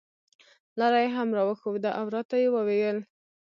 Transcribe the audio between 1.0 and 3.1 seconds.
یې هم راښوده او راته یې وویل.